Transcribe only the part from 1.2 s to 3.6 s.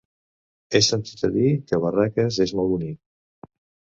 a dir que Barraques és molt bonic.